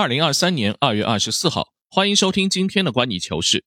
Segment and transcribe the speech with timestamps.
[0.00, 3.66] 二零二三年二月二十四号，欢迎收听今天的观你球事。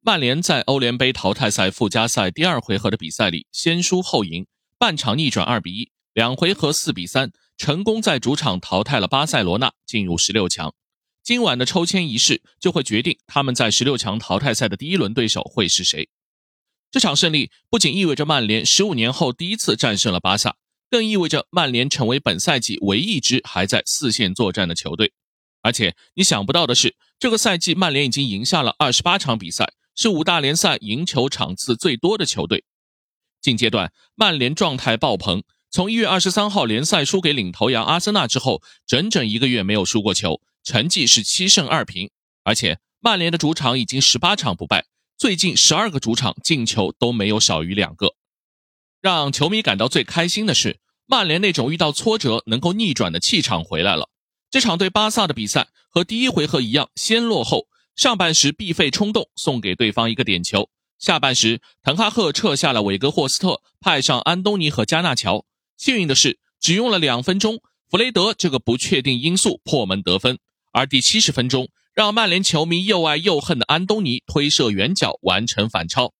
[0.00, 10.74] 曼联在欧联杯淘汰赛附加赛第二回合的比赛里先输后赢，半场逆转二比一，两回合四比三，成功在主场淘汰了巴塞罗那，进入十六强。
[11.22, 16.08] 今晚的抽签仪式就会决定他们在十六强淘汰赛的第一轮对手会是谁。
[16.90, 20.56] 这场胜利不仅意味着曼联十五年后第一次战胜了巴萨，
[20.90, 25.12] 更意味着曼联成为本赛季唯一一支还在四线作战的球队。
[25.62, 32.64] 而且你想不到的是，这个赛季曼联已经赢下了二十八场比赛，是五大联赛赢球场次最多的球队。
[33.40, 42.10] 近阶段，曼联状态爆棚，从一月二十三号联赛输给领头羊阿森纳之后，整整一个月没有输过球，成绩是七胜二平。
[42.44, 44.86] 而且曼联的主场已经十八场不败，
[45.16, 48.14] 最近十二个主场进球都没有少于两个。
[49.00, 54.08] 让球迷感到最开心的是，曼联那种遇到挫折能够逆转的气场回来了。
[54.52, 65.46] 这场对巴萨的比赛和第一回合一样，先落后，上半时必费冲动送给对方一个点球，下半时滕哈赫撤下了韦格霍斯特，派上安东尼和加纳乔。
[65.78, 70.38] 幸运的是，只用了两分钟，弗雷德这个不确定因素破门得分，
[70.70, 76.12] 而第七十分钟，让曼联球迷又爱又恨的安东尼推射远角完成反超。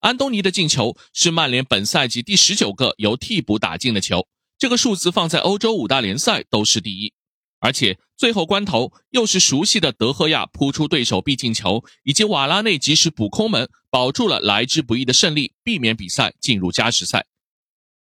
[0.00, 4.26] 安东尼的进球是曼联本赛季第十九个由替补打进的球，
[4.58, 7.14] 这个数字放在欧洲五大联赛都是第一。
[7.60, 17.26] 而且最后关头，又是熟悉的德赫亚扑出对手必进球，以及瓦拉内及时补空门，保住了来之不易的胜利，避免比赛进入加时赛。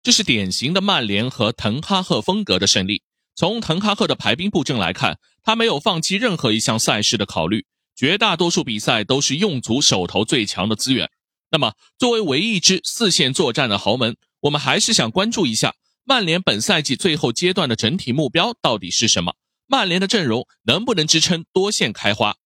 [0.03, 3.03] 这是典型的曼联和滕哈赫风格的胜利。
[3.37, 11.11] 从滕哈赫的排兵布阵来看，他没有放弃任何一项赛事的考虑，绝大多数比赛都是用足手头最强的资源。
[11.51, 15.75] 那么，作为唯一一支四线作战的豪门，我们还是想关注一下。
[16.07, 19.37] 曼联本赛季最后阶段的整体目标到底是什么？
[19.67, 22.37] 曼联的阵容能不能支撑多线开花？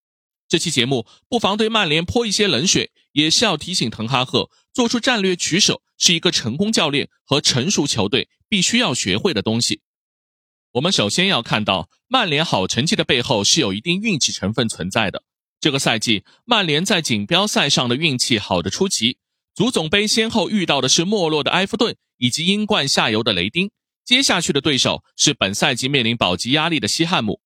[0.49, 9.81] 这期节目不妨对曼联泼一些冷水，也是要提醒滕哈赫做出战略取舍是一个成功教练和成熟球队必须要学会的东西。
[10.75, 15.25] 我们首先要看到，曼联好成绩的背后是有一定运气成分存在的。
[15.59, 19.19] 这个赛季，曼联在锦标赛上的运气好的出奇。
[19.53, 23.71] 足总杯先后遇到的是没落的埃弗顿以及英冠下游的雷丁，
[24.05, 27.41] 接下去的对手是本赛季面临保级压力的西汉姆，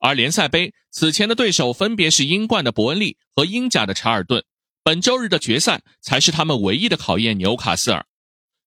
[0.00, 4.44] 而联赛杯此前的对手分别是英冠的伯恩利和英甲的查尔顿，
[4.82, 8.06] 本周日的决赛才是他们唯一的考验——纽卡斯尔。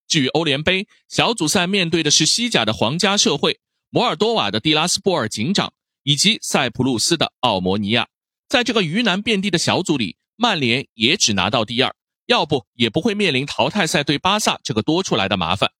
[0.08, 8.08] 至于欧联杯小组赛，面对的是西甲的皇家社会、摩尔多瓦的蒂拉斯波尔警长以及塞浦路斯的奥摩尼亚，
[8.48, 11.94] 在这个鱼腩遍地的小组里，曼联也只拿到第二。
[12.28, 15.72] 要不也不会面临淘汰赛对巴萨这个多出来的麻烦。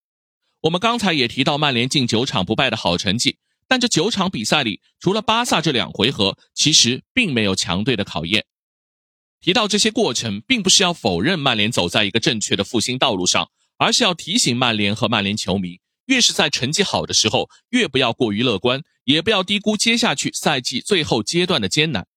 [0.62, 3.38] 我们刚才也提到曼联近九场不败的好成绩，
[3.68, 8.46] 但这九场比赛里，除了巴萨这两回合，其实并没有强队的考验。
[9.40, 22.08] 提到这些过程，并不是要否认曼联走在一个正确的复兴道路上，而是要提醒曼联和曼联球迷，越是在成绩好的时候，越不要过于乐观，也不要低估接下去赛季最后阶段的艰难。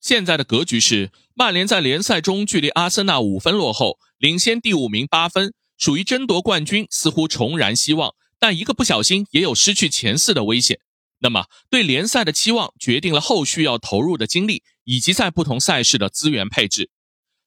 [0.00, 8.14] 现在的格局是，曼联在联赛中距离阿森纳五分落后，领先第五名八分，属于争夺冠军，似乎重燃希望。
[8.38, 10.80] 但一个不小心，也有失去前四的危险。
[11.20, 16.90] 那么，对联赛的期望决定了后续要投入的精力，以及在不同赛事的资源配置。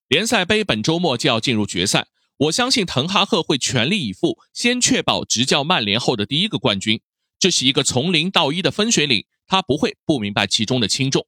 [0.07, 2.07] 联赛杯本周末就要进入决赛，
[2.37, 7.01] 我相信滕哈赫会全力以赴，先确保执教曼联后的第一个冠军。
[7.37, 11.27] 这是一个从零到一的分水岭，他不会不明白其中的轻重。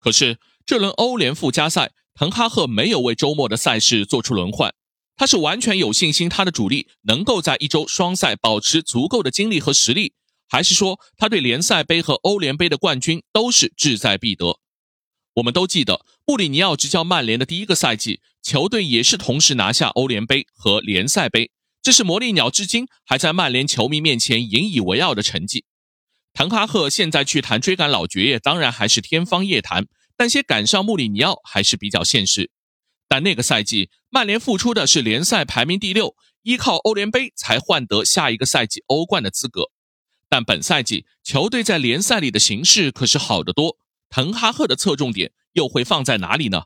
[0.00, 0.38] 可是。
[0.66, 4.72] 这轮欧联附加赛，滕哈赫没有为周末的赛事做出轮换，
[5.14, 10.14] 他是完全有信心他的主力能够在一周双赛保持足够的精力和实力，
[10.48, 14.58] 还是说他对联赛杯和欧联杯的冠军都是志在必得？
[15.34, 21.50] 我们都记得穆里尼奥执教曼联的第一个赛季，球队也是同时拿下欧联杯和联赛杯，
[21.82, 25.66] 这是魔力鸟至今还在曼联球迷面前引以为傲的成绩。
[26.32, 29.86] 滕哈赫现在去谈追赶老爵爷，当然还是天方夜谭。
[30.16, 32.50] 但先赶上穆里尼奥还是比较现实，
[33.08, 39.70] 但那个赛季曼联付出的是联赛排名第六，依靠欧联杯才换得下一个赛季欧冠的资格。
[40.28, 43.76] 但本赛季球队在联赛里的形势可是好得多，
[44.08, 46.64] 滕哈赫的侧重点又会放在哪里呢？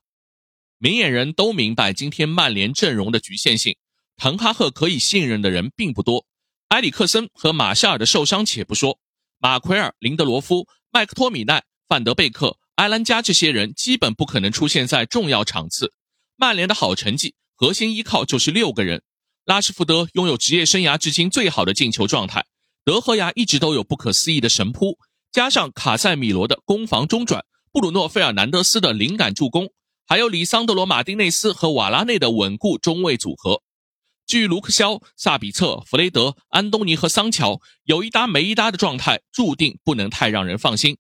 [0.79, 3.77] 明眼人都明白今天曼联阵容的局限性，
[4.17, 6.27] 滕哈赫可以信任的人并不多。
[6.69, 9.01] 埃里克森和马夏尔的受伤且不说，
[9.39, 12.59] 马奎尔、林德罗夫、麦克托米奈、范德贝克。
[12.79, 15.95] 埃兰加这些人基本不可能出现在重要场次。
[16.37, 19.03] 曼联的好成绩核心依靠就是六个人。
[19.45, 22.47] 拉什福德拥有职业生涯至今最好的进球状态，
[22.85, 24.97] 德赫亚一直都有不可思议的神扑，
[25.33, 29.71] 加上卡塞米罗的攻防中转，布鲁诺·费尔南德斯的灵感助攻，
[30.07, 33.63] 还有里桑德罗·马丁内斯和瓦拉内的稳固中卫组合，
[34.25, 40.97] 据卢克肖、萨比策、弗雷德、安东尼和桑乔有一搭没一搭的状态，注定不能太让人放心。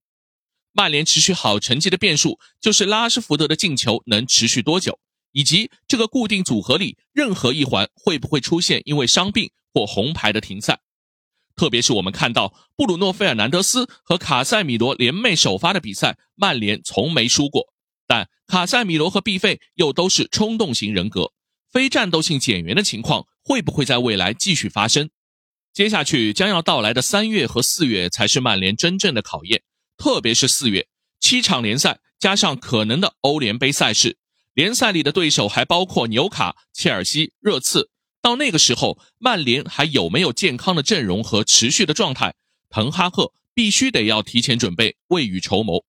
[0.79, 5.01] 曼联持续好成绩的变数就是拉什福德的进球能持续多久，
[5.33, 10.79] 以及这个固定组合里任何一环会不会出现因为伤病或红牌的停赛。
[11.57, 17.65] 特别是我们看到布鲁诺·费尔南德斯和卡塞米罗联袂首发的比赛，曼联从没输过。
[18.07, 21.33] 但卡塞米罗和毕费又都是冲动型人格，
[21.73, 25.11] 非战斗性减员的情况会不会在未来继续发生？
[25.73, 29.65] 接下去将要到来的三月和四月才是曼联真正的考验。
[29.99, 30.87] 特别是四月
[31.21, 34.17] 七场联赛，加上可能的欧联杯赛事，
[34.55, 37.91] 联赛里的对手还包括纽卡、切尔西、热刺。
[38.23, 42.35] 到那个时候，曼联还有没有健康的阵容和持续的状态？
[42.71, 45.85] 滕哈赫必须得要提前准备，未雨绸缪。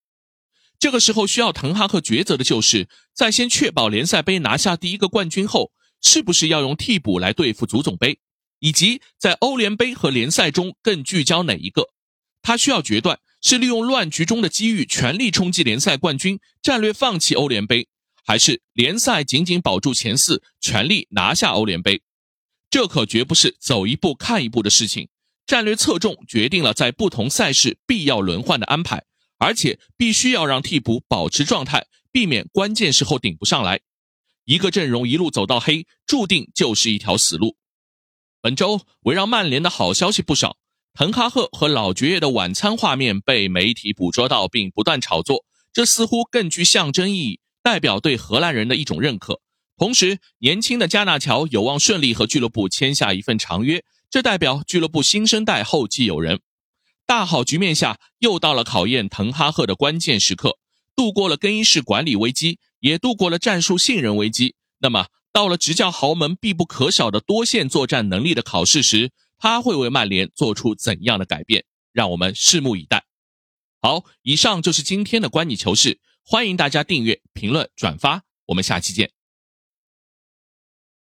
[0.79, 5.71] 这个时候需要滕哈赫抉择的就是，在先确保联赛杯拿下第一个冠军后，
[6.01, 8.19] 是不是要用替补来对付足总杯，
[8.59, 11.89] 以及在欧联杯和联赛中更聚焦哪一个？
[12.41, 17.87] 他需要决断：是利用乱局中的机遇全力冲击联赛冠军，战略放弃欧联杯，
[18.25, 22.01] 还是联赛紧紧保住前四，全力拿下欧联杯？
[22.69, 25.09] 这可绝不是走一步看一步的事情。
[25.47, 29.05] 战略侧重决定了在不同赛事必要轮换的安排，
[29.39, 33.79] 而且必须要让替补保持状态，避免关键时候顶不上来。
[34.45, 37.57] 一个阵容一路走到黑，注定就是一条死路。
[38.41, 40.58] 本周围绕曼联的好消息不少。
[40.93, 49.39] 滕哈赫和老爵爷的晚餐画面被媒体捕捉到，并不断炒作，这似乎更具象征意义，代表对荷兰人的一种认可。
[49.77, 56.41] 同时，年轻的加纳乔有望顺利和俱乐部签下一份长约，这代表俱乐部新生代后继有人。
[57.05, 60.57] 大好局面下，又到了考验滕哈赫的关键时刻，
[60.97, 64.55] 度过了更衣室管理危机，也度过了战术信任危机。
[64.79, 71.65] 那么，到了执教豪门必不可少的多线作战能力的考试时，他会为曼联做出怎样的改变？
[71.91, 73.05] 让我们拭目以待。
[73.81, 79.18] 好，以上就是今天的观你球事，欢迎大家订阅、评论、转发，我们下期见。